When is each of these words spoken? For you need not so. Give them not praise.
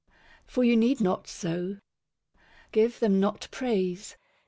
For 0.47 0.63
you 0.63 0.75
need 0.75 0.99
not 0.99 1.27
so. 1.27 1.77
Give 2.71 2.99
them 2.99 3.19
not 3.19 3.47
praise. 3.51 4.17